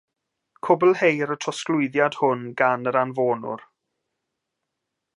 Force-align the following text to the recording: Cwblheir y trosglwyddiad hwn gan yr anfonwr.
Cwblheir 0.67 1.33
y 1.35 1.37
trosglwyddiad 1.45 2.19
hwn 2.23 2.43
gan 2.63 2.93
yr 2.93 3.01
anfonwr. 3.05 3.67